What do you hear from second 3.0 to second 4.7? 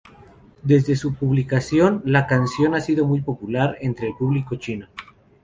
muy popular entre el público